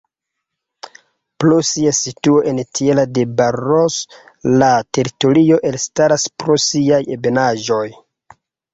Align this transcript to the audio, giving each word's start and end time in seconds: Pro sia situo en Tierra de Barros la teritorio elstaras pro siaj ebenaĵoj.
Pro 1.43 1.59
sia 1.71 1.93
situo 1.97 2.39
en 2.53 2.63
Tierra 2.79 3.05
de 3.19 3.27
Barros 3.43 3.99
la 4.65 4.73
teritorio 5.01 5.63
elstaras 5.73 6.29
pro 6.41 6.61
siaj 6.69 7.05
ebenaĵoj. 7.21 7.87